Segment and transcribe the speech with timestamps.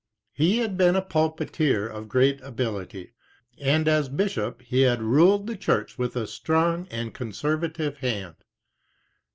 [0.33, 3.13] He had been a pulpiteer of great ability,
[3.59, 8.37] and as bishop he had ruled the church with a strong and conservative hand.